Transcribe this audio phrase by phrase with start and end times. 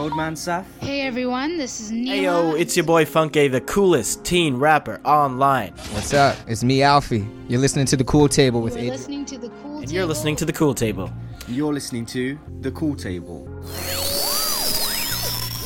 [0.00, 0.64] Roadman Saf.
[0.80, 2.06] Hey everyone, this is Neil.
[2.14, 5.74] Hey yo, it's your boy Funky, the coolest teen rapper online.
[5.92, 6.38] What's up?
[6.46, 7.28] It's me, Alfie.
[7.48, 8.96] You're listening to the Cool Table with We're Adrian.
[8.96, 9.78] listening to the cool.
[9.80, 11.12] And you're listening to the Cool Table.
[11.48, 13.46] You're listening to The Cool Table.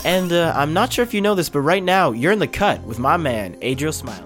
[0.04, 2.48] And uh, I'm not sure if you know this, but right now you're in the
[2.48, 4.24] cut with my man, Adriel Smiley.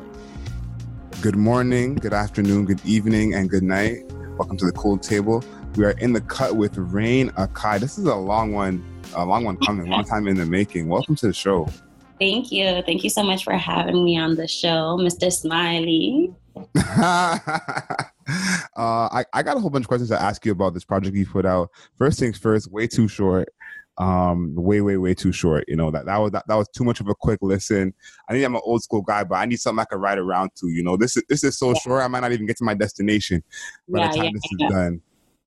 [1.20, 4.10] Good morning, good afternoon, good evening, and good night.
[4.38, 5.44] Welcome to the Cool Table.
[5.76, 7.78] We are in the cut with Rain Akai.
[7.78, 8.82] This is a long one,
[9.14, 10.88] a long one coming, long time in the making.
[10.88, 11.68] Welcome to the show.
[12.20, 12.82] Thank you.
[12.82, 15.32] Thank you so much for having me on the show, Mr.
[15.32, 16.32] Smiley.
[16.56, 17.38] uh,
[18.76, 21.26] I, I got a whole bunch of questions to ask you about this project you
[21.26, 21.70] put out.
[21.96, 23.48] First things first, way too short.
[23.98, 25.64] Um, way, way, way too short.
[25.66, 27.92] You know that that was that, that was too much of a quick listen.
[28.28, 30.50] I think I'm an old school guy, but I need something I can ride around
[30.60, 30.68] to.
[30.68, 31.74] You know, this is this is so Yeah.
[31.82, 32.02] short.
[32.02, 33.42] I might not even get to my destination
[33.88, 35.00] by Yeah, the time yeah, this is done.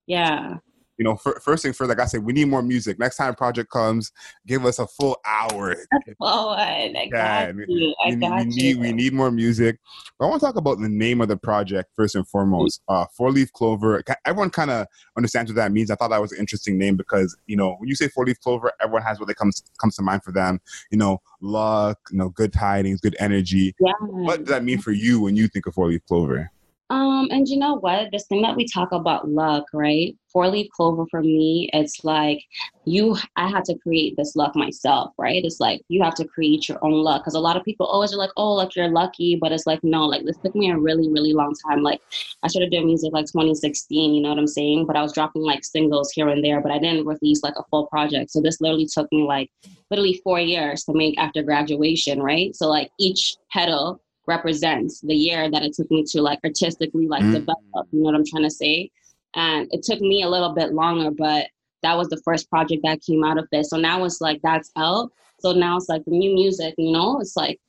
[0.06, 0.58] Yeah.
[1.02, 3.00] You know, fir- first thing first, like I said, we need more music.
[3.00, 4.12] Next time project comes,
[4.46, 5.76] give us a full hour.
[6.22, 7.96] I Yeah, we-.
[8.06, 8.50] I we, got we you.
[8.50, 9.80] need we need more music.
[10.20, 12.84] But I want to talk about the name of the project first and foremost.
[12.88, 14.04] Uh, Four Leaf Clover.
[14.26, 14.86] Everyone kind of
[15.18, 15.90] understands what that means.
[15.90, 18.40] I thought that was an interesting name because you know when you say Four Leaf
[18.40, 20.62] Clover, everyone has what they comes comes to mind for them.
[20.92, 23.74] You know, luck, you know, good tidings, good energy.
[23.80, 23.94] Yeah.
[24.02, 26.52] What does that mean for you when you think of Four Leaf Clover?
[26.92, 28.12] Um, and you know what?
[28.12, 30.14] This thing that we talk about luck, right?
[30.28, 32.44] Four leaf clover for me, it's like
[32.84, 35.42] you I had to create this luck myself, right?
[35.46, 37.24] It's like you have to create your own luck.
[37.24, 39.82] Cause a lot of people always are like, oh, like you're lucky, but it's like,
[39.86, 41.82] no, like this took me a really, really long time.
[41.82, 42.02] Like
[42.44, 44.86] I started doing music like 2016, you know what I'm saying?
[44.86, 47.64] But I was dropping like singles here and there, but I didn't release like a
[47.72, 48.32] full project.
[48.32, 49.50] So this literally took me like
[49.90, 52.54] literally four years to make after graduation, right?
[52.54, 57.24] So like each petal represents the year that it took me to like artistically like
[57.24, 57.34] Mm.
[57.34, 58.90] develop you know what i'm trying to say
[59.36, 61.48] and it took me a little bit longer but
[61.84, 64.72] that was the first project that came out of this so now it's like that's
[64.78, 67.60] out so now it's like the new music you know it's like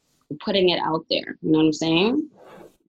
[0.44, 2.28] putting it out there you know what i'm saying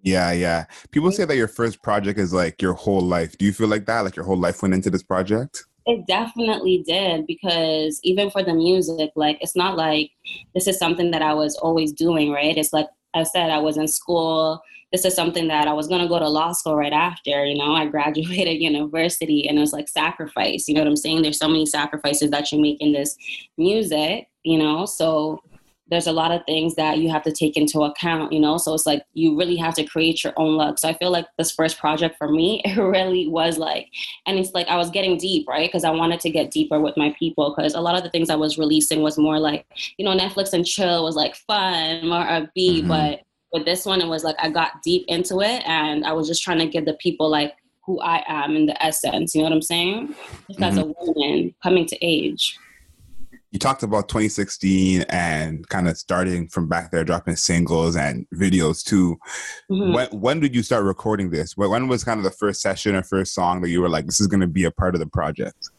[0.05, 0.65] Yeah, yeah.
[0.91, 3.37] People say that your first project is like your whole life.
[3.37, 4.01] Do you feel like that?
[4.01, 5.63] Like your whole life went into this project?
[5.85, 10.11] It definitely did because even for the music, like it's not like
[10.53, 12.57] this is something that I was always doing, right?
[12.57, 14.61] It's like I said, I was in school.
[14.91, 17.45] This is something that I was gonna go to law school right after.
[17.45, 20.67] You know, I graduated university, and it was like sacrifice.
[20.67, 21.21] You know what I'm saying?
[21.21, 23.17] There's so many sacrifices that you make in this
[23.57, 24.27] music.
[24.43, 25.41] You know, so
[25.87, 28.57] there's a lot of things that you have to take into account, you know?
[28.57, 30.79] So it's like you really have to create your own luck.
[30.79, 33.89] So I feel like this first project for me, it really was like,
[34.25, 35.67] and it's like I was getting deep, right?
[35.67, 37.53] Because I wanted to get deeper with my people.
[37.55, 39.65] Because a lot of the things I was releasing was more like,
[39.97, 42.83] you know, Netflix and chill was like fun, more upbeat.
[42.83, 42.87] Mhm.
[42.87, 43.21] But
[43.51, 46.43] with this one, it was like I got deep into it and I was just
[46.43, 47.55] trying to give the people like
[47.85, 49.35] who I am in the essence.
[49.35, 50.15] You know what I'm saying?
[50.47, 52.57] Just as a woman coming to age.
[53.53, 58.83] You talked about 2016 and kind of starting from back there, dropping singles and videos
[58.83, 59.19] too.
[59.69, 59.93] Mhm.
[59.93, 61.55] When when did you start recording this?
[61.55, 64.19] When was kind of the first session or first song that you were like, this
[64.19, 65.69] is going to be a part of the project?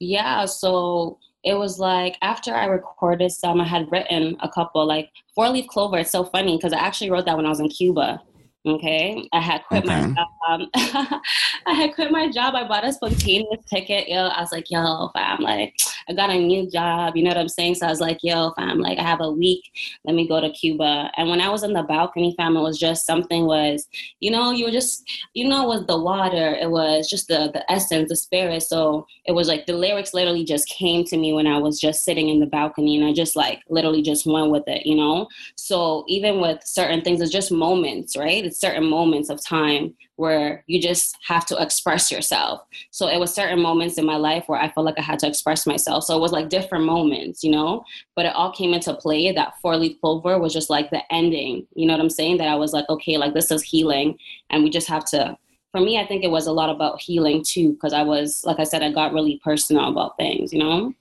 [0.00, 5.10] Yeah, so it was like after I recorded some, I had written a couple, like
[5.36, 5.98] Four Leaf Clover.
[5.98, 8.20] It's so funny because I actually wrote that when I was in Cuba.
[8.66, 10.14] Okay, I had quit my Okay.
[10.48, 10.68] job.
[11.66, 12.54] I had quit my job.
[12.54, 14.08] I bought a spontaneous ticket.
[14.08, 15.74] Yo, I was like, yo, fam, like
[16.08, 17.14] I got a new job.
[17.14, 17.74] You know what I'm saying?
[17.74, 19.70] So I was like, yo, fam, like I have a week.
[20.06, 21.10] Let me go to Cuba.
[21.18, 23.86] And when I was in the balcony, fam, it was just something was,
[24.20, 26.54] you know, you were just, you know, it was the water.
[26.58, 28.62] It was just the the essence, the spirit.
[28.62, 32.02] So it was like the lyrics literally just came to me when I was just
[32.02, 35.28] sitting in the balcony, and I just like literally just went with it, you know.
[35.56, 38.44] So even with certain things, it's just moments, right?
[38.44, 42.60] It's certain moments of time where you just have to express yourself.
[42.90, 45.26] So it was certain moments in my life where I felt like I had to
[45.26, 46.04] express myself.
[46.04, 49.32] So it was like different moments, you know, but it all came into play.
[49.32, 52.38] That four leaf clover was just like the ending, you know what I'm saying?
[52.38, 54.18] That I was like, okay, like this is healing,
[54.50, 55.36] and we just have to.
[55.72, 58.60] For me, I think it was a lot about healing too, because I was, like
[58.60, 60.94] I said, I got really personal about things, you know.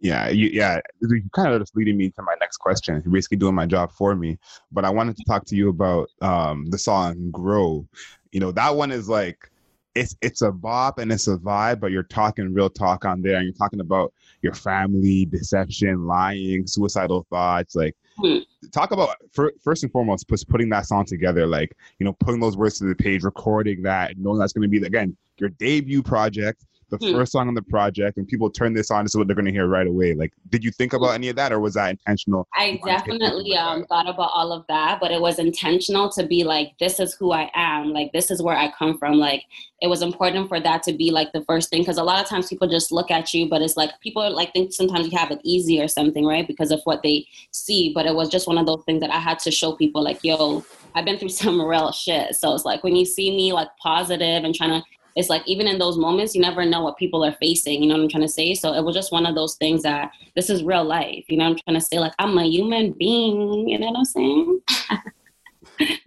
[0.00, 0.80] Yeah, you, yeah.
[1.00, 3.02] You kind of just leading me to my next question.
[3.04, 4.38] You're basically doing my job for me.
[4.70, 7.86] But I wanted to talk to you about um, the song "Grow."
[8.32, 9.50] You know, that one is like
[9.94, 13.36] it's it's a bop and it's a vibe, but you're talking real talk on there,
[13.36, 14.12] and you're talking about
[14.42, 17.74] your family, deception, lying, suicidal thoughts.
[17.74, 18.38] Like, Hmm.
[18.72, 21.46] talk about fir- first and foremost, just putting that song together.
[21.46, 24.68] Like, you know, putting those words to the page, recording that, knowing that's going to
[24.68, 27.12] be again your debut project the Hmm.
[27.12, 29.44] first song on the project, and people turn this on, this is what they're going
[29.46, 30.14] to hear right away.
[30.14, 32.46] Like, did you think about any of that, or was that intentional?
[32.56, 33.88] I You wanted to get definitely um, that?
[33.88, 37.32] thought about all of that, but it was intentional to be like, this is who
[37.32, 37.92] I am.
[37.92, 39.14] Like, this is where I come from.
[39.14, 39.42] Like,
[39.80, 42.26] it was important for that to be like the first thing because a lot of
[42.26, 45.30] times people just look at you, but it's like people like think sometimes you have
[45.30, 46.46] it easy or something, right?
[46.48, 47.92] Because of what they see.
[47.94, 50.18] But it was just one of those things that I had to show people, like,
[50.24, 50.64] yo,
[50.94, 52.34] I've been through some real shit.
[52.34, 54.82] So it's like when you see me like positive and trying to
[55.16, 57.96] it's like even in those moments you never know what people are facing you know
[57.96, 58.54] what i'm trying to say?
[58.54, 61.44] So it was just one of those things that this is real life you know
[61.44, 61.98] what i'm trying to say?
[61.98, 64.60] Like i'm a human being you know what i'm saying?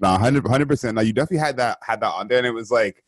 [0.01, 0.95] No, 100 percent.
[0.95, 3.03] Now you definitely had that had that on there, and it was like,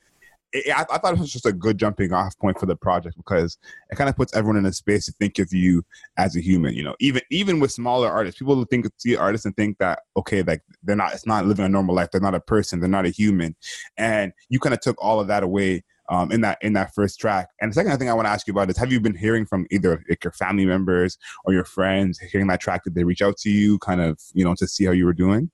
[0.53, 3.17] it, I, I thought it was just a good jumping off point for the project
[3.17, 3.57] because
[3.89, 5.83] it kind of puts everyone in a space to think of you
[6.17, 6.73] as a human.
[6.75, 10.43] You know, even even with smaller artists, people think see artists and think that okay,
[10.43, 12.09] like they're not, it's not living a normal life.
[12.11, 12.79] They're not a person.
[12.79, 13.55] They're not a human,
[13.97, 15.83] and you kind of took all of that away.
[16.09, 18.45] Um, in that in that first track, and the second thing I want to ask
[18.45, 21.63] you about is: Have you been hearing from either like your family members or your
[21.63, 22.83] friends hearing that track?
[22.83, 25.13] Did they reach out to you, kind of, you know, to see how you were
[25.13, 25.49] doing?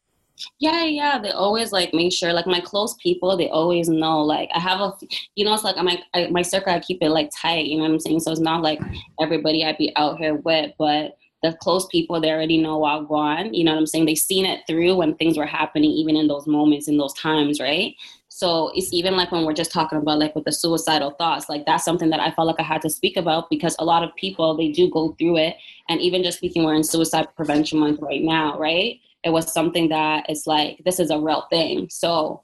[0.60, 4.50] Yeah yeah they always like make sure like my close people they always know like
[4.54, 4.94] i have a
[5.36, 6.02] you know it's like i'm like
[6.32, 8.20] my circle i keep it like tight you know what i'm saying?
[8.20, 8.80] So it's not like
[9.22, 13.38] everybody i'd be out here with but the close people they already know i'll go
[13.52, 14.06] you know what i'm saying?
[14.06, 17.60] They've seen it through when things were happening even in those moments in those times
[17.60, 17.96] right?
[18.32, 21.66] So it's even like when we're just talking about like with the suicidal thoughts like
[21.66, 24.16] that's something that i felt like i had to speak about because a lot of
[24.16, 25.58] people they do go through it
[25.90, 29.90] and even just speaking we're in suicide prevention month right now right it was something
[29.90, 32.42] that it's like this is a real thing so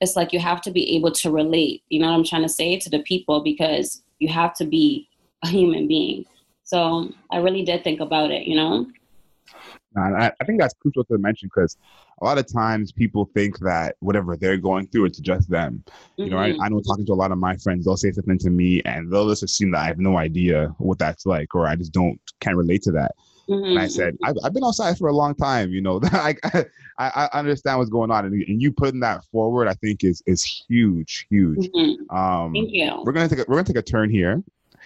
[0.00, 2.48] it's like you have to be able to relate you know what i'm trying to
[2.48, 5.08] say to the people because you have to be
[5.44, 6.24] a human being
[6.64, 8.86] so i really did think about it you know
[9.96, 11.76] And I, I think that's crucial to mention because
[12.20, 15.82] a lot of times people think that whatever they're going through, it's just them.
[16.16, 16.60] You know, I, Mhm.
[16.60, 19.10] I know talking to a lot of my friends, they'll say something to me and
[19.10, 22.20] they'll just assume that I have no idea what that's like, or I just don't
[22.40, 23.12] can't relate to that.
[23.50, 25.70] And I said, I've, I've been outside for a long time.
[25.70, 26.64] You know, I, I
[26.98, 30.44] I understand what's going on, and, and you putting that forward, I think is is
[30.44, 31.68] huge, huge.
[31.74, 31.96] Mhm.
[32.14, 34.42] Um, thank you we're gonna take a, we're gonna take a turn here,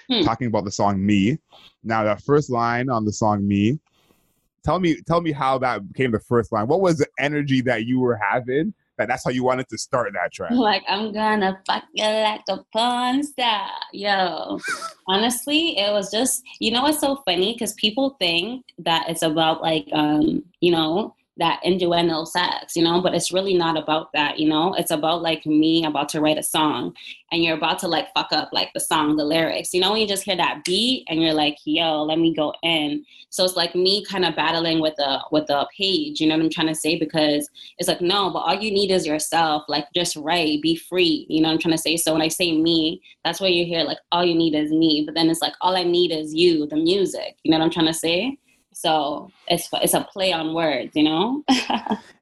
[0.08, 0.22] Hmm.
[0.22, 1.38] talking about the song "Me."
[1.82, 3.78] Now, that first line on the song "Me,"
[4.64, 6.66] tell me tell me how that became the first line.
[6.66, 8.72] What was the energy that you were having?
[8.96, 10.50] That that's how you wanted to start that track.
[10.54, 13.68] like I'm gonna fuck you like a porn star.
[13.92, 14.58] Yo,
[15.08, 19.62] honestly, it was just you know what's so funny because people think that it's about
[19.62, 24.38] like um you know that innuendo sex, you know, but it's really not about that,
[24.38, 24.74] you know.
[24.74, 26.94] It's about like me about to write a song
[27.32, 29.74] and you're about to like fuck up like the song, the lyrics.
[29.74, 32.54] You know, when you just hear that beat and you're like, yo, let me go
[32.62, 33.04] in.
[33.30, 36.44] So it's like me kind of battling with the with the page, you know what
[36.44, 36.96] I'm trying to say?
[36.96, 39.64] Because it's like, no, but all you need is yourself.
[39.66, 41.26] Like just write, be free.
[41.28, 41.96] You know what I'm trying to say?
[41.96, 45.02] So when I say me, that's where you hear like all you need is me.
[45.04, 47.38] But then it's like all I need is you, the music.
[47.42, 48.38] You know what I'm trying to say?
[48.74, 51.44] So it's it's a play on words, you know?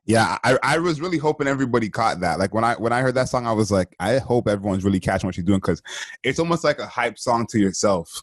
[0.04, 2.38] Yeah, I, I was really hoping everybody caught that.
[2.40, 4.98] Like when I when I heard that song, I was like, I hope everyone's really
[4.98, 5.80] catching what you're doing because
[6.24, 8.22] it's almost like a hype song to yourself,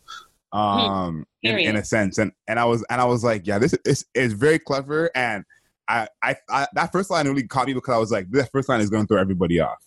[0.51, 2.17] um, in, in a sense.
[2.17, 5.09] And and I was and I was like, yeah, this is is very clever.
[5.15, 5.45] And
[5.87, 8.67] I, I I that first line really caught me because I was like, that first
[8.67, 9.81] line is going to throw everybody off,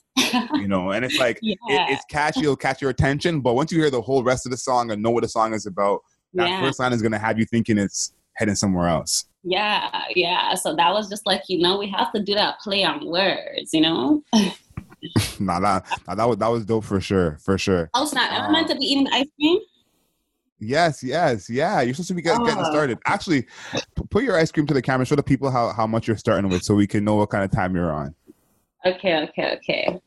[0.54, 0.92] you know.
[0.92, 1.56] And it's like yeah.
[1.68, 4.50] it, it's catchy, it'll catch your attention, but once you hear the whole rest of
[4.50, 6.00] the song and know what the song is about,
[6.32, 6.60] that yeah.
[6.62, 9.24] first line is going to have you thinking it's heading somewhere else.
[9.44, 10.54] Yeah, yeah.
[10.54, 13.70] So that was just like, you know, we have to do that play on words,
[13.72, 14.22] you know?
[15.40, 17.90] nah, that, nah, that was that was dope for sure, for sure.
[17.94, 18.30] Oh, snap.
[18.30, 19.58] Am I Um, meant to be eating ice cream?
[20.60, 21.80] Yes, yes, yeah.
[21.80, 22.70] You're supposed to be get, getting Oh.
[22.70, 22.98] started.
[23.04, 25.04] Actually, p- put your ice cream to the camera.
[25.04, 27.42] Show the people how, how much you're starting with, so we can know what kind
[27.44, 28.14] of time you're on.
[28.86, 30.00] Okay, okay, okay.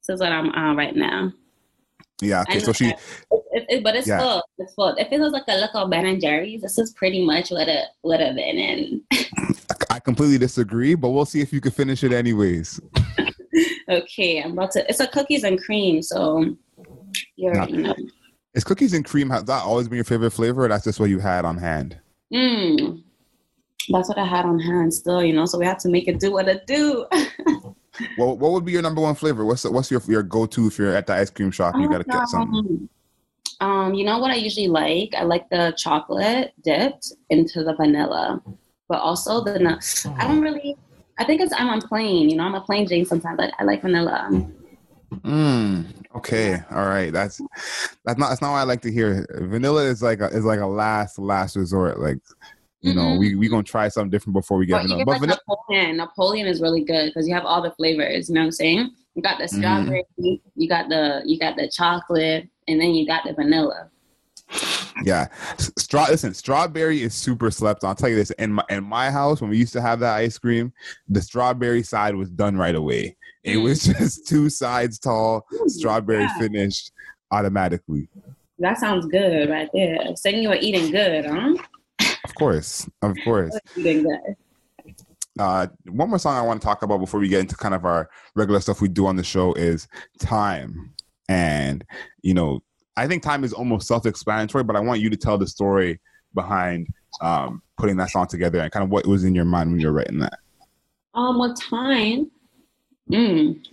[0.00, 1.30] This is what I'm on right now.
[2.22, 2.42] Yeah.
[2.42, 2.60] Okay.
[2.60, 2.86] So she.
[2.88, 4.20] It, it, but it's Yeah.
[4.20, 4.42] full.
[4.58, 4.94] It's full.
[4.96, 7.86] If it was like a little Ben and Jerry's, this is pretty much what it
[8.02, 8.58] would have been.
[8.58, 9.00] And
[9.90, 12.80] I completely disagree, but we'll see if you can finish it anyways.
[13.90, 14.88] okay, I'm about to.
[14.88, 16.56] It's a cookies and cream, so
[17.36, 17.94] you already know.
[18.54, 21.10] Is cookies and cream has that always been your favorite flavor, or that's just what
[21.10, 21.98] you had on hand?
[22.32, 23.02] Mm.
[23.88, 25.44] That's what I had on hand still, you know.
[25.44, 27.06] So we have to make it do what it do.
[28.16, 29.44] What What would be your number one flavor?
[29.44, 31.74] What's What's your your go to if you're at the ice cream shop?
[31.74, 32.88] and You gotta get something.
[33.60, 35.14] Um, um, you know what I usually like?
[35.16, 38.42] I like the chocolate dipped into the vanilla,
[38.88, 40.04] but also the nuts.
[40.06, 40.76] I don't really.
[41.18, 42.28] I think it's I'm on plain.
[42.28, 43.36] You know, I'm a plain Jane sometimes.
[43.36, 44.28] But I like vanilla.
[45.20, 45.84] Mm,
[46.16, 47.12] okay, all right.
[47.12, 47.40] That's
[48.04, 49.26] that's not that's not what I like to hear.
[49.30, 52.00] Vanilla is like a, is like a last last resort.
[52.00, 52.18] Like
[52.82, 53.18] you know, Mhm.
[53.18, 54.96] we we gonna try something different before we get vanilla.
[55.00, 58.28] even But like vanilla, Napoleon, Napoleon is really good because you have all the flavors.
[58.28, 58.90] You know what I'm saying?
[59.14, 59.56] You got the Mhm.
[59.58, 60.04] strawberry,
[60.56, 63.88] you got the you got the chocolate, and then you got the vanilla.
[65.04, 65.28] Yeah,
[65.78, 66.06] straw.
[66.10, 67.88] Listen, strawberry is super slept on.
[67.90, 70.14] I'll tell you this: in my in my house, when we used to have that
[70.16, 70.72] ice cream,
[71.08, 73.16] the strawberry side was done right away.
[73.44, 76.38] It was just two sides tall, strawberry yeah.
[76.38, 76.92] finished
[77.30, 78.08] automatically.
[78.58, 80.14] That sounds good right there.
[80.16, 81.54] Saying you were eating good, huh?
[82.24, 83.58] Of course, of course.
[85.38, 87.84] Uh, one more song I want to talk about before we get into kind of
[87.84, 89.88] our regular stuff we do on the show is
[90.18, 90.92] time.
[91.28, 91.84] And,
[92.22, 92.60] you know,
[92.96, 96.00] I think time is almost self explanatory, but I want you to tell the story
[96.34, 96.88] behind
[97.20, 99.86] um, putting that song together and kind of what was in your mind when you
[99.86, 100.38] were writing that.
[101.14, 102.30] Um, what time?
[103.10, 103.64] Mm.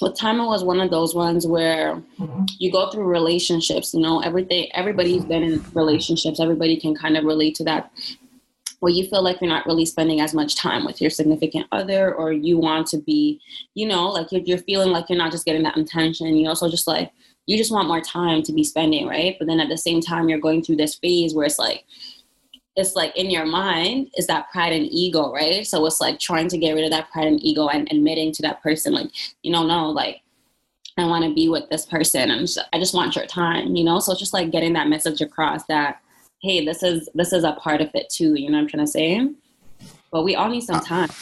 [0.00, 2.44] What time it was one of those ones where mm-hmm.
[2.58, 3.94] you go through relationships.
[3.94, 4.68] You know, everything.
[4.74, 6.40] Everybody's been in relationships.
[6.40, 7.90] Everybody can kind of relate to that.
[8.80, 12.14] Where you feel like you're not really spending as much time with your significant other,
[12.14, 13.40] or you want to be,
[13.74, 16.36] you know, like you're, you're feeling like you're not just getting that attention.
[16.36, 17.10] You also just like
[17.46, 19.36] you just want more time to be spending, right?
[19.38, 21.84] But then at the same time, you're going through this phase where it's like
[22.76, 25.66] it's like in your mind is that pride and ego, right?
[25.66, 28.42] So it's like trying to get rid of that pride and ego and admitting to
[28.42, 29.10] that person, like,
[29.42, 30.22] you know, no, like,
[30.96, 33.98] I want to be with this person, and I just want your time, you know.
[33.98, 36.00] So it's just like getting that message across that,
[36.40, 38.34] hey, this is this is a part of it too.
[38.34, 39.28] You know what I'm trying to say?
[40.12, 41.08] But we all need some uh, time.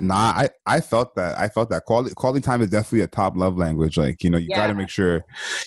[0.00, 1.38] Nah, I, I felt that.
[1.38, 3.98] I felt that quality quality time is definitely a top love language.
[3.98, 5.26] Like, you know, you got to make sure.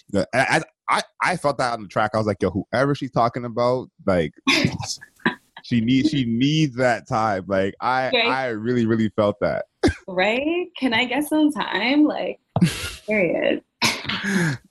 [0.10, 2.12] That, I, I I felt that on the track.
[2.13, 4.34] I was like, yo, whoever she's talking about, like,
[5.63, 7.46] she needs she needs that time.
[7.48, 8.22] Like, I Okay.
[8.27, 9.65] I really really felt that.
[10.08, 10.67] Right?
[10.79, 12.06] Can I get some time?
[12.06, 12.39] Like,
[13.08, 13.62] period.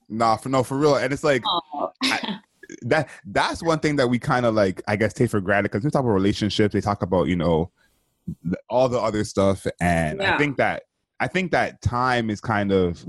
[0.08, 0.96] nah, for no, for real.
[0.96, 1.92] And it's like Oh.
[2.82, 3.08] that.
[3.26, 4.82] That's one thing that we kind of like.
[4.88, 6.72] I guess take for granted because we talk about relationships.
[6.72, 7.70] They talk about you know
[8.68, 10.84] all the other stuff, and I think that
[11.20, 13.04] I think that time is kind of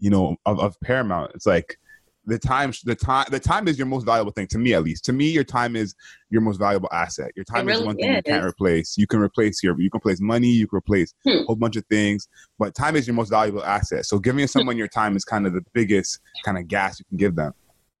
[0.00, 1.32] you know of, of paramount.
[1.34, 1.78] It's like
[2.26, 5.04] the time the time the time is your most valuable thing to me at least
[5.04, 5.94] to me your time is
[6.30, 9.20] your most valuable asset your time is really one thing you can't replace you can
[9.20, 11.38] replace your you can replace money you can replace Hmm.
[11.38, 12.28] a whole bunch of things
[12.58, 15.52] but time is your most valuable asset so giving someone your time is kind of
[15.52, 17.54] the biggest kind of gas you can give them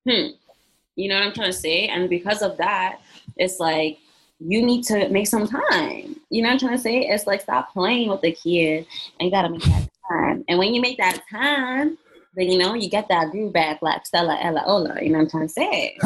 [0.08, 0.28] hmm.
[0.96, 1.88] You know what I'm trying to say?
[1.88, 3.00] And because of that,
[3.36, 3.98] it's like
[4.40, 6.16] you need to make some time.
[6.30, 7.00] You know what I'm trying to say?
[7.00, 8.86] It's like stop playing with the kid
[9.20, 10.44] and you gotta make that time.
[10.48, 11.98] And when you make that time,
[12.36, 15.02] then you know you get that groove back like Stella Ella Ola.
[15.02, 15.96] You know what I'm trying to say?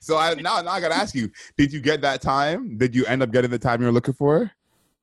[0.00, 2.78] so I now now I gotta ask you: Did you get that time?
[2.78, 4.50] Did you end up getting the time you were looking for?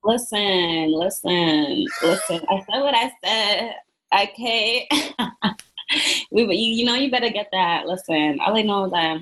[0.04, 2.40] Listen, listen, listen.
[2.50, 3.74] I said what I said.
[4.24, 4.88] Okay.
[6.32, 7.86] we, you, you know, you better get that.
[7.86, 9.20] Listen, all I know is that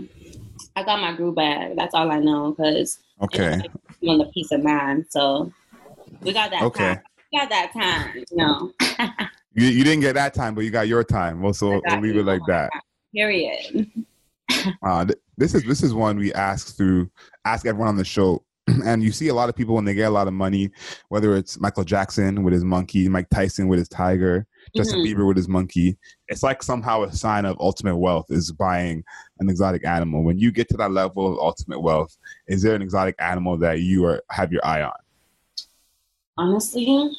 [0.77, 1.77] I got my groove bag.
[1.77, 3.61] That's all I know because Okay,
[4.09, 5.07] on the peace of mind.
[5.11, 5.53] So
[6.23, 6.95] we got that Okay.
[6.95, 7.03] time.
[7.32, 8.25] Got that time.
[8.30, 8.72] You know.
[9.54, 11.40] you, you didn't get that time, but you got your time.
[11.42, 12.70] Well, so we'll leave it like that.
[13.14, 13.90] Period.
[14.82, 17.08] Uh, th- this is this is one we ask through
[17.44, 18.44] ask everyone on the show,
[18.84, 20.70] and you see a lot of people when they get a lot of money,
[21.08, 24.46] whether it's Michael Jackson with his monkey, Mike Tyson with his tiger,
[24.76, 25.06] Justin Mhm.
[25.06, 25.96] Bieber with his monkey.
[26.28, 29.04] It's like somehow a sign of ultimate wealth is buying
[29.38, 30.25] an exotic animal.
[30.25, 32.16] When you get to that level of ultimate wealth,
[32.49, 34.92] is there an exotic animal that you are have your eye on?
[36.40, 37.14] Honestly,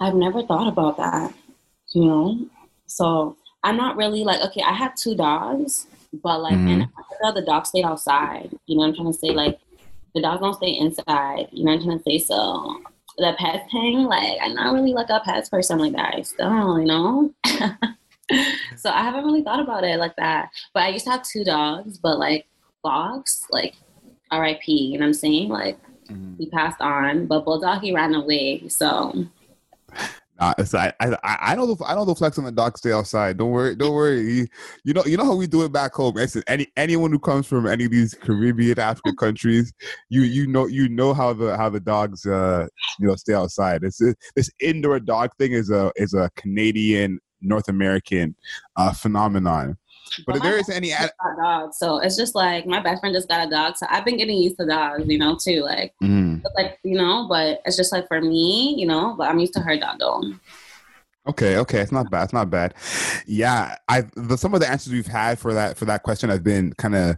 [0.00, 1.32] I've never thought about that.
[1.94, 2.38] You know,
[2.86, 4.62] so I'm not really like okay.
[4.62, 5.86] I have two dogs,
[6.24, 6.72] but like Mhm.
[6.72, 8.50] in Africa, the dogs stay outside.
[8.66, 9.30] You know what I'm trying to say?
[9.30, 9.60] Like
[10.14, 11.50] the dogs don't stay inside.
[11.52, 12.18] You know what I'm trying to say?
[12.18, 12.80] So
[13.16, 16.14] the pet thing, like I'm not really like a pets person like that.
[16.16, 17.32] I still, you know.
[18.76, 20.48] so I haven't really thought about it like that.
[20.74, 22.46] But I used to have two dogs, but like
[22.84, 23.76] dogs, like
[24.32, 24.72] R.I.P.
[24.72, 25.48] You know what I'm saying?
[25.48, 25.78] Like
[26.38, 28.68] he passed on, but Bulldog he ran away.
[28.68, 29.26] So
[30.38, 32.90] Uh, it's, I, I I know the I know the flex on the dock stay
[32.90, 33.36] outside.
[33.36, 34.20] Don't worry, don't worry.
[34.22, 34.46] You,
[34.82, 36.14] you know you know how we do it back home.
[36.14, 39.72] Listen, any anyone who comes from any of these Caribbean African countries,
[40.08, 42.66] you you know you know how the how the dogs uh
[42.98, 43.84] you know stay outside.
[43.84, 43.98] It's
[44.34, 48.34] this indoor dog thing is a is a Canadian North American
[48.76, 49.76] uh phenomenon.
[50.26, 53.28] But if there is any got dogs, so it's just like my best friend just
[53.28, 55.62] got a dog, so I've been getting used to dogs, you know, too.
[55.62, 59.14] Like, Mm, like you know, but it's just like for me, you know.
[59.16, 60.22] But I'm used to her dog though.
[61.28, 62.24] Okay, okay, it's not bad.
[62.24, 62.74] It's not bad.
[63.26, 66.42] Yeah, I the some of the answers we've had for that for that question have
[66.44, 67.16] been kind of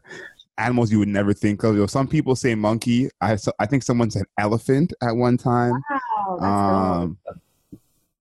[0.58, 1.74] animals you would never think of.
[1.74, 3.08] You know, some people say monkey.
[3.20, 5.82] I so- I think someone said elephant at one time.
[5.90, 7.18] Wow, Um,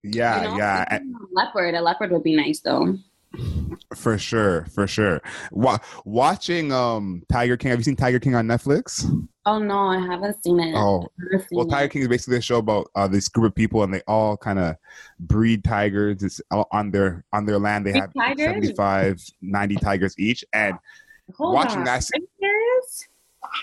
[0.03, 0.41] yeah.
[0.43, 1.01] You know, yeah, a
[1.31, 1.75] leopard.
[1.75, 2.97] A leopard would be nice though.
[3.95, 5.21] For sure, for sure.
[5.51, 7.71] Wa- watching um Tiger King.
[7.71, 9.05] Have you seen Tiger King on Netflix?
[9.45, 10.73] Oh no, I haven't seen it.
[10.75, 11.91] Oh, seen well, Tiger it.
[11.91, 14.59] King is basically a show about uh, this group of people, and they all kind
[14.59, 14.75] of
[15.19, 16.23] breed tigers.
[16.23, 17.85] It's on their on their land.
[17.85, 18.45] They Breed have tigers?
[18.45, 20.75] 75, 90 tigers each, and
[21.37, 21.85] Hold watching on.
[21.85, 23.07] that Are you serious?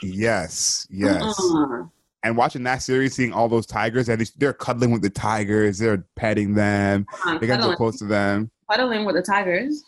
[0.03, 1.23] yes, yes.
[1.23, 1.85] Uh-uh.
[2.23, 5.79] and watching that series, seeing all those tigers, and they- they're cuddling with the tigers,
[5.79, 7.07] they're petting them,
[7.41, 8.50] they get so close to them.
[8.71, 9.85] Cuddling with the tigers.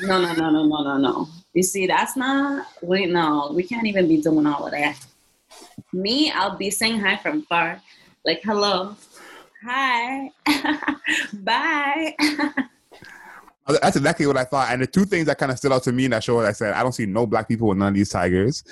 [0.00, 1.28] No, no, no, no, no, no, no.
[1.52, 2.66] You see, that's not.
[2.82, 4.96] We no, we can't even be doing all of that.
[5.92, 7.80] Me, I'll be saying hi from far,
[8.24, 8.94] like hello,
[9.64, 10.30] hi,
[11.32, 12.14] bye.
[13.82, 14.72] That's exactly what I thought.
[14.72, 16.50] And the two things that kind of stood out to me in that show, I
[16.50, 18.64] said, I don't see no black people with none of these tigers.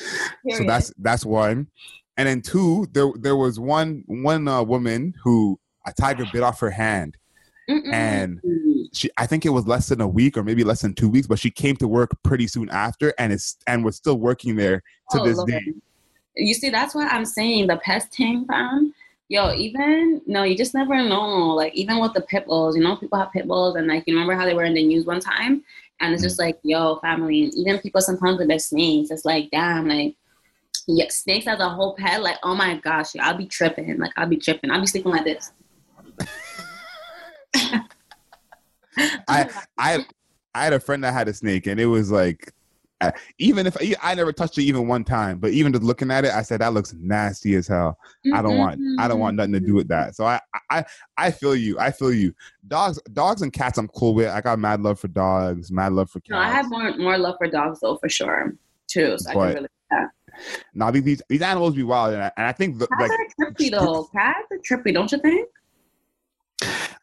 [0.57, 1.69] So that's that's one.
[2.17, 6.59] And then two, there there was one one uh, woman who a tiger bit off
[6.61, 7.17] her hand,
[7.69, 7.93] Mm-mm.
[7.93, 8.41] and
[8.95, 11.27] she I think it was less than a week or maybe less than two weeks,
[11.27, 14.83] but she came to work pretty soon after, and is and was still working there
[15.11, 15.75] to Oh, this day.
[16.37, 18.95] You see, that's why I'm saying the pest thing, fam.
[19.29, 21.49] Yo, even no, you just never know.
[21.55, 24.15] Like even with the pit bulls, you know, people have pit bulls, and like you
[24.15, 25.63] remember how they were in the news one time,
[26.01, 26.29] and it's mm-hmm.
[26.29, 27.51] just like, yo, family.
[27.55, 30.15] Even people sometimes with their snakes, it's like, damn, like,
[30.87, 33.99] yeah, snakes as a whole pet, like, oh my gosh, I'll be tripping.
[33.99, 34.71] Like I'll be tripping.
[34.71, 35.53] I'll be sleeping like this.
[39.29, 40.05] I I
[40.55, 42.53] I had a friend that had a snake, and it was like,
[43.39, 46.33] even if I never touched it even one time, but even just looking at it,
[46.33, 47.97] I said that looks nasty as hell.
[48.35, 50.17] I don't want I don't want nothing to do with that.
[50.17, 50.41] So I
[50.71, 50.85] I
[51.17, 51.79] I feel you.
[51.79, 52.35] I feel you.
[52.67, 54.29] Dogs dogs and cats I'm cool with.
[54.29, 56.31] I got mad love for dogs, mad love for cats.
[56.31, 58.55] No, I have more more love for dogs though, for sure,
[58.89, 59.17] too.
[59.19, 59.69] So I can really.
[59.93, 60.07] Yeah.
[60.75, 63.11] Now these, these these animals be wild, and I, and I think the, Cats like
[63.11, 64.09] are trippy though.
[64.13, 65.49] Cats are trippy, don't you think?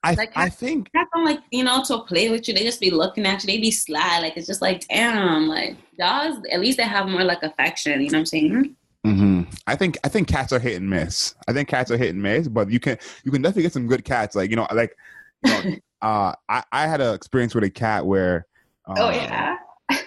[0.06, 2.54] I like I think cats don't like you know to play with you.
[2.54, 3.48] They just be looking at you.
[3.48, 4.20] They be sly.
[4.20, 5.48] Like it's just like damn.
[5.48, 8.02] Like dogs, at least they have more like affection.
[8.02, 8.76] You know what I'm saying?
[9.04, 11.36] hmm I think I think cats are hit and miss.
[11.48, 13.88] I think cats are hit and miss, but you can you can definitely get some
[13.88, 14.36] good cats.
[14.36, 14.96] Like you know like
[15.44, 18.46] you know, uh, I I had an experience with a cat where.
[18.88, 19.58] Uh, oh yeah.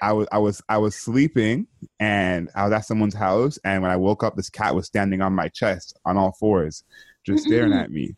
[0.02, 1.67] I was I was I was sleeping
[2.00, 5.23] and I was at someone's house and when I woke up this cat was standing
[5.23, 6.83] on my chest on all fours
[7.25, 8.17] just staring at me.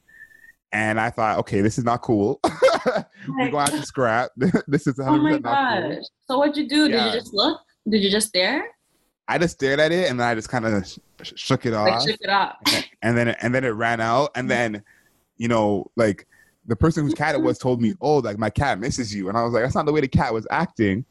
[0.73, 2.41] And I thought, okay, this is not cool.
[3.29, 4.31] We're going to have to scrap.
[4.37, 5.83] this is 100% Oh my gosh.
[5.83, 6.09] cool.
[6.29, 6.89] So what'd you do?
[6.89, 7.61] Did you just look?
[7.89, 8.65] Did you just stare?
[9.27, 10.87] I just stared at it and then I just kind of
[11.23, 12.57] sh- shook it Like off shook it off.
[13.03, 14.73] and then and then it ran out and mm-hmm.
[14.73, 14.83] then
[15.37, 16.27] you know like
[16.67, 17.99] the person whose cat it was told me, mm-hmm.
[18.05, 20.09] "Oh, like my cat misses you," and I was like, "That's not the way the
[20.09, 21.05] cat was acting."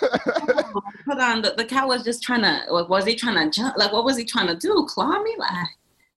[0.00, 1.42] Oh, hold on.
[1.42, 2.64] The, the cat was just trying to.
[2.72, 3.76] Like, was he trying to jump?
[3.76, 4.86] Like, what was he trying to do?
[4.88, 5.34] Claw me?
[5.38, 5.68] Like,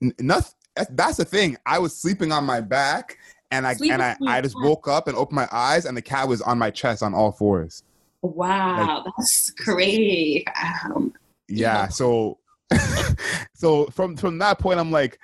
[0.01, 0.53] N- nothing.
[0.75, 1.57] That's, that's the thing.
[1.65, 3.17] I was sleeping on my back,
[3.51, 6.01] and I Sleeping and I, I just woke up and opened my eyes, and the
[6.01, 7.83] cat was on my chest on all fours.
[8.21, 10.45] wow, that's crazy.
[10.85, 11.13] Um,
[11.47, 11.83] Yeah.
[11.83, 11.87] Yeah.
[11.89, 12.39] So,
[13.53, 15.19] so from from that point, I'm like,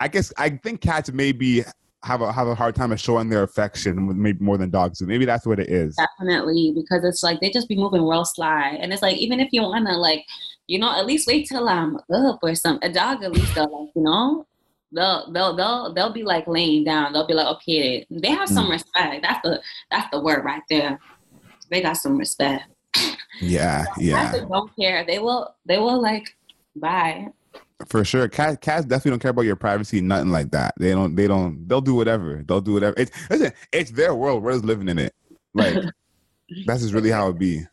[0.00, 1.64] I guess I think cats maybe
[2.02, 4.98] have a have a hard time of showing their affection with maybe more than dogs.
[4.98, 5.96] So maybe that's what it is.
[5.96, 9.48] Definitely, because it's like they just be moving real sly, and it's like even if
[9.52, 10.24] you wanna like,
[10.66, 12.88] you know, at least wait till I'm up or something.
[12.88, 14.46] A dog at least they'll like, you know,
[14.96, 17.12] they'll they'll they'll they'll be like laying down.
[17.12, 18.70] They'll be like, okay, they have some mm.
[18.70, 19.22] respect.
[19.22, 20.98] That's the that's the word right there.
[21.70, 22.64] They got some respect.
[23.40, 23.84] Yeah.
[23.98, 24.30] Yeah.
[24.30, 25.04] Cats don't care.
[25.04, 26.36] They will they will like
[26.74, 27.28] bye.
[27.88, 30.72] For sure, cats cats definitely don't care about your privacy, nothing like that.
[30.78, 31.14] They don't.
[31.14, 31.68] They don't.
[31.68, 32.42] They'll do whatever.
[32.46, 32.94] They'll do whatever.
[32.96, 33.52] It's listen.
[33.70, 34.42] It's their world.
[34.42, 35.14] We're just living in it.
[35.52, 35.84] Like
[36.64, 37.64] that's just really how it be.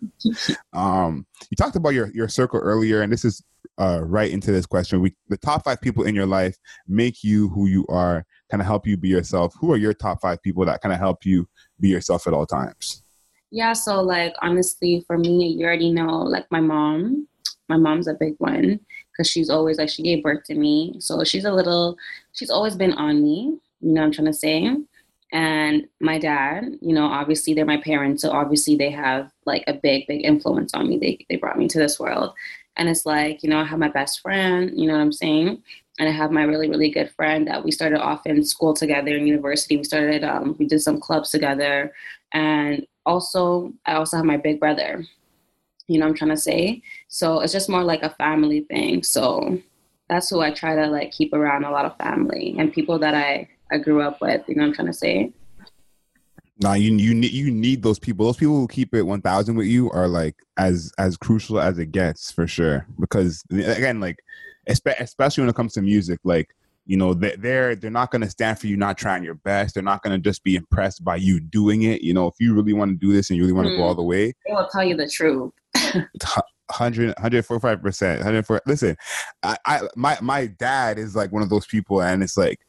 [0.74, 3.44] Um, you talked about your your circle earlier, and this is
[3.80, 5.02] uh right into this question.
[5.02, 6.58] We the top five people in your life
[6.88, 9.54] make you who you are, kind of help you be yourself.
[9.60, 11.48] Who are your top five people that kind of help you
[11.80, 13.04] be yourself at all times?
[13.52, 17.28] Yeah, so like honestly, for me, you already know, like my mom.
[17.70, 18.80] My mom's a big one
[19.12, 21.98] because she's always like she gave birth to me, so she's a little.
[22.34, 23.58] She's always been on me.
[23.80, 24.76] You know what I'm trying to say.
[25.34, 29.74] And my dad, you know, obviously they're my parents, so obviously they have like a
[29.74, 30.98] big, big influence on me.
[31.00, 32.34] They they brought me to this world,
[32.78, 34.72] and it's like you know I have my best friend.
[34.76, 35.64] You know what I'm saying.
[36.00, 39.16] And I have my really, really good friend that we started off in school together
[39.16, 39.78] in university.
[39.78, 41.94] We started, um, we did some clubs together,
[42.32, 45.04] and also I also have my big brother.
[45.88, 46.84] You know I'm trying to say?
[47.10, 49.04] So it's just more like a family thing.
[49.04, 49.60] So
[50.10, 53.16] that's who I try to like keep around a lot of family and people that
[53.16, 55.34] I, I grew up with, you know what I'm trying to say?
[56.60, 58.28] Now you you need you need those people.
[58.28, 61.80] Those people who keep it one thousand with you are like as as crucial as
[61.80, 62.86] it gets for sure.
[63.00, 64.18] Because again, like
[64.70, 66.54] espe- especially when it comes to music, like
[66.86, 69.74] you know they- they're they're not going to stand for you not trying your best.
[69.74, 72.04] They're not going to just be impressed by you doing it.
[72.04, 73.82] You know, if you really want to do this and you really want to go
[73.82, 73.86] Mhm.
[73.88, 75.52] all the way, They will tell you the truth.
[76.70, 78.96] 100 145 percent 104 listen
[79.44, 82.60] I, I my my dad is like one of those people and it's like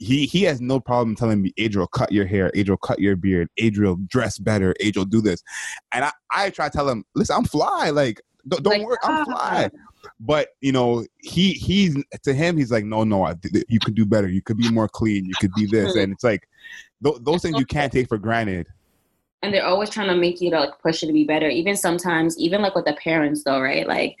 [0.00, 2.50] he he has no problem telling me adriel cut your hair.
[2.54, 3.48] Adriel cut your beard.
[3.58, 4.74] Adriel dress better.
[4.80, 5.42] Adriel do this.
[5.92, 7.90] And i i try to tell him listen i'm fly.
[7.90, 8.96] Like don't, don't Like, worry.
[9.04, 9.24] I'm ah.
[9.24, 9.70] fly.
[10.18, 13.24] But you know he he's to him he's like no no.
[13.24, 13.34] I,
[13.68, 14.28] you could do better.
[14.28, 15.26] You could be more clean.
[15.26, 15.94] You could be this.
[15.94, 16.48] And it's like
[17.04, 18.66] th- those things you can't take for granted.
[19.42, 21.48] And they're always trying to make you to like push you to be better.
[21.48, 23.86] Even sometimes even like with the parents though right?
[23.86, 24.16] Like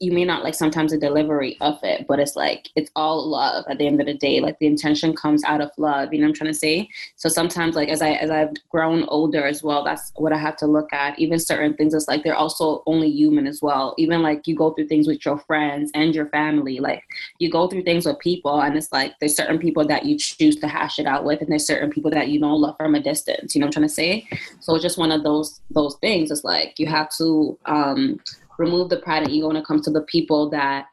[0.00, 3.64] you may not like sometimes the delivery of it but it's like it's all love
[3.68, 6.24] at the end of the day like the intention comes out of love you know
[6.24, 6.88] what i'm trying to say?
[7.16, 10.56] So sometimes like as i as i've grown older as well that's what i have
[10.56, 11.18] to look at.
[11.18, 13.94] Even certain things it's like they're also only human as well.
[13.98, 17.02] Even like you go through things with your friends and your family like
[17.38, 20.56] you go through things with people and it's like there's certain people that you choose
[20.56, 23.00] to hash it out with and there's certain people that you don't love from a
[23.00, 24.28] distance you know what i'm trying to say?
[24.60, 26.30] So it's just one of those those things.
[26.30, 28.20] It's like you have to um
[28.58, 30.86] remove the pride and ego when it comes to the people that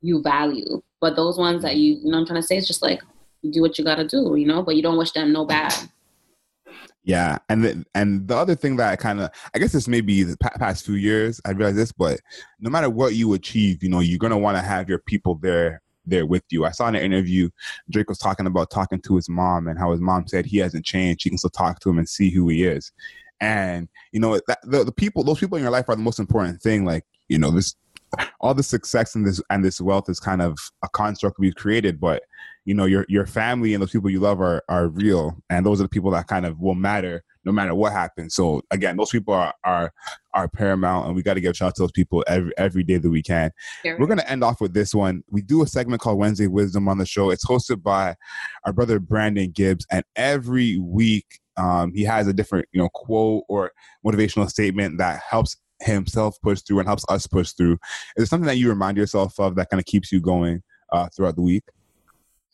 [0.00, 2.82] you value but those ones that you you know i'm trying to say it's just
[2.82, 3.02] like
[3.42, 5.72] you do what you gotta do you know but you don't wish them no bad
[7.04, 10.00] Yeah, and the, and the other thing that I kind of I guess this may
[10.00, 12.20] be the past few years I realized this, but
[12.58, 15.82] no matter what you achieve, you know you're gonna want to have your people there
[16.06, 16.64] there with you.
[16.64, 17.50] I saw in an interview
[17.90, 20.84] Drake was talking about talking to his mom and how his mom said he hasn't
[20.84, 21.22] changed.
[21.22, 22.92] She can still talk to him and see who he is.
[23.44, 26.18] And you know that, the the people those people in your life are the most
[26.18, 26.86] important thing.
[26.86, 27.76] Like you know this
[28.40, 32.00] all the success and this and this wealth is kind of a construct we've created,
[32.00, 32.22] but
[32.64, 35.36] you know your your family and those people you love are are real.
[35.50, 38.34] And those are the people that kind of will matter no matter what happens.
[38.34, 39.92] So again those people are are
[40.32, 42.96] are paramount and we got to give shout out to those people every every day
[42.96, 43.50] that we can.
[43.98, 45.22] We're going to end off with this one.
[45.30, 47.28] We do a segment called wednesday wisdom on the show.
[47.28, 48.16] It's hosted by
[48.64, 53.44] our brother brandon gibbs and every week um, he has a different you know quote
[53.48, 53.72] or
[54.04, 57.78] motivational statement that helps himself push through and helps us push through is
[58.16, 60.62] there something that you remind yourself of that kind of keeps you going
[60.92, 61.64] uh, throughout the week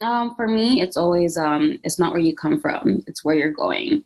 [0.01, 3.53] Um, for me, it's always um, it's not where you come from; it's where you're
[3.53, 4.03] going.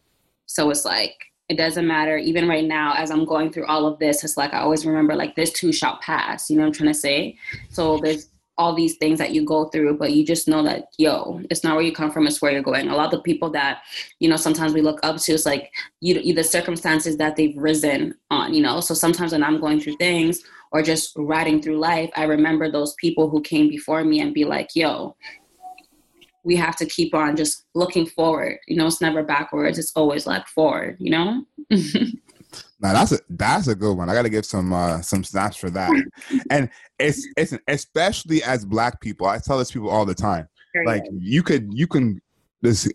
[0.47, 1.15] So it's like
[1.49, 2.17] it doesn't matter.
[2.17, 5.15] Even right now, as I'm going through all of this, it's like I always remember
[5.15, 6.51] like this too shall pass.
[6.51, 7.37] You know what I'm trying to say?
[7.71, 11.41] So there's all these things that you go through, but you just know that yo,
[11.51, 12.89] it's not where you come from; it's where you're going.
[12.89, 13.83] A lot of the people that
[14.21, 17.57] you know sometimes we look up to, it's like you, you the circumstances that they've
[17.57, 18.55] risen on.
[18.55, 22.25] You know, so sometimes when I'm going through things or just riding through life, I
[22.25, 25.17] remember those people who came before me and be like, yo,
[26.43, 28.59] we have to keep on just looking forward.
[28.67, 29.79] You know, it's never backwards.
[29.79, 30.97] It's always like forward.
[31.01, 31.45] You know.
[32.81, 34.09] Now that's a that's a good one.
[34.09, 35.91] I got to give some uh, some snaps for that.
[36.51, 39.27] and it's it's especially as black people.
[39.27, 40.49] I tell this people all the time.
[40.87, 42.21] Like you could you can
[42.65, 42.89] just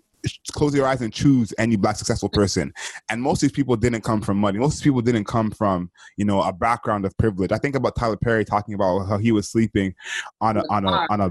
[0.52, 2.74] close your eyes and choose any black successful person.
[3.10, 4.60] And most of these people didn't come from money.
[4.60, 7.52] Most of these people didn't come from you know a background of privilege.
[7.52, 9.96] I think about Tyler Perry talking about how he was sleeping
[10.42, 11.30] on a on a on a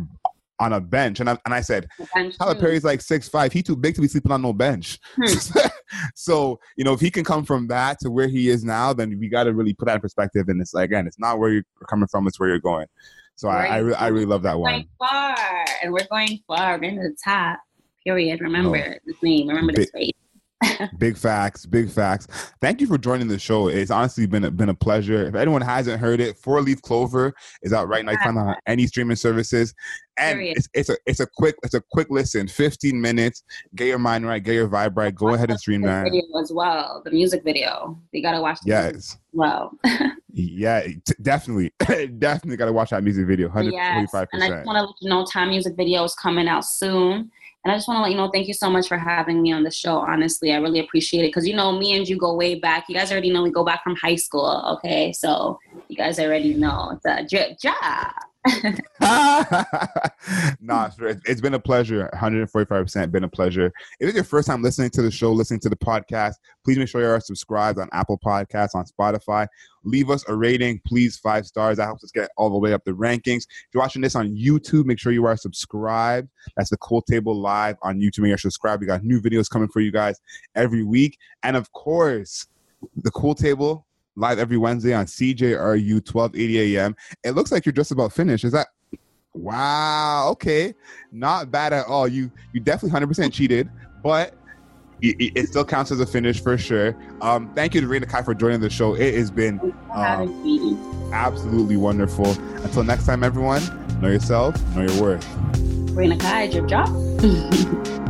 [0.60, 1.86] on a bench, and I and I said
[2.38, 3.52] Tyler Perry's like six five.
[3.52, 4.98] He too big to be sleeping on no bench.
[5.16, 5.60] Hmm.
[6.14, 9.18] so you know, if he can come from that to where he is now, then
[9.18, 10.48] we got to really put that in perspective.
[10.48, 12.86] And it's like again, it's not where you're coming from; it's where you're going.
[13.36, 14.72] So I I, re- I really love that We're one.
[14.72, 15.36] going far,
[15.82, 16.72] and we're going far.
[16.74, 17.60] We're going to the top.
[18.04, 18.40] Period.
[18.40, 18.98] Remember Oh.
[19.06, 19.48] this name.
[19.48, 20.12] Remember this face.
[20.98, 22.26] Big facts, big facts.
[22.60, 23.68] Thank you for joining the show.
[23.68, 25.26] It's honestly been a, been a pleasure.
[25.26, 28.12] If anyone hasn't heard it, Four Leaf Clover is out right now.
[28.12, 29.74] You find on any streaming services,
[30.18, 33.42] and it's, it's a it's a quick it's a quick listen, fifteen minutes.
[33.76, 35.14] Get your mind right, get your vibe right.
[35.14, 36.04] Go ahead and stream The that.
[36.04, 37.02] video as well.
[37.04, 37.98] The music video.
[38.12, 38.58] You gotta watch.
[38.64, 39.18] The music Yes.
[39.32, 39.72] well.
[40.30, 41.72] Yeah, t- definitely,
[42.18, 43.48] definitely got to watch that music video.
[43.48, 44.12] Hundred Yes.
[44.32, 47.32] And I just want to let you know, Time music video is coming out soon.
[47.64, 49.52] And I just want to let you know, thank you so much for having me
[49.52, 49.98] on the show.
[49.98, 52.84] Honestly, I really appreciate it because you know, me and you go way back.
[52.88, 54.76] You guys already know we go back from high school.
[54.76, 58.12] Okay, so you guys already know it's a drip job.
[60.60, 60.90] nah.
[61.00, 62.10] It's- been a pleasure.
[62.14, 63.72] 145% been a pleasure.
[64.00, 66.34] If it's your first time listening to the show, listening to the podcast,
[66.64, 69.46] please make sure you are subscribed on Apple Podcasts, on Spotify.
[69.84, 71.76] Leave us a rating, please, five stars.
[71.78, 73.44] That helps us get all the way up the rankings.
[73.46, 76.28] If you're watching this on YouTube, make sure you are subscribed.
[76.56, 78.02] That's the Cool Table Live on YouTube.
[78.02, 78.80] Make sure you're subscribed.
[78.80, 80.20] We got new videos coming for you guys
[80.54, 81.18] every week.
[81.42, 82.46] And of course,
[82.96, 83.86] the Cool Table
[84.18, 86.96] live every Wednesday on CJRU 1280 AM.
[87.24, 88.44] It looks like you're just about finished.
[88.44, 88.66] Is that
[89.34, 90.28] wow?
[90.32, 90.74] Okay,
[91.12, 92.08] not bad at all.
[92.08, 93.70] You you definitely 100% cheated,
[94.02, 94.34] but
[95.00, 96.96] it, it- still counts as a finish for sure.
[97.20, 98.94] Um, thank you to Raina Kai for joining the show.
[98.94, 100.76] It has been Thanks for having me.
[101.12, 102.26] absolutely wonderful.
[102.64, 103.62] Until next time, everyone,
[104.00, 105.26] know yourself, know your worth.
[105.92, 106.88] Rena Kai, drip drop.